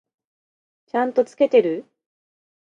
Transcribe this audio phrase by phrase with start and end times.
[0.87, 1.85] ちゃんと付けてる？